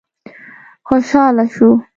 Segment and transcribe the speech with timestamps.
[0.87, 1.69] خوشاله شو.